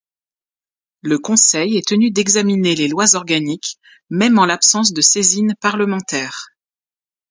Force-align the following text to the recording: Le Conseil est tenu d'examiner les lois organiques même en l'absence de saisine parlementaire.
Le 1.03 1.19
Conseil 1.19 1.77
est 1.77 1.87
tenu 1.89 2.09
d'examiner 2.09 2.73
les 2.73 2.87
lois 2.87 3.13
organiques 3.13 3.77
même 4.09 4.39
en 4.39 4.47
l'absence 4.47 4.93
de 4.93 5.01
saisine 5.01 5.53
parlementaire. 5.61 6.47